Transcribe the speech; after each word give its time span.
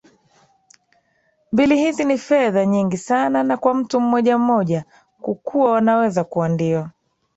mbili 1.51 1.77
hizi 1.77 2.05
ni 2.05 2.17
fedha 2.17 2.65
nyingi 2.65 2.97
sana 2.97 3.43
Na 3.43 3.57
kwa 3.57 3.73
mtu 3.73 3.99
mmoja 3.99 4.37
mmoja 4.37 4.85
kukuwanaweza 5.21 6.23
kuwa 6.23 6.49
ndio 6.49 6.89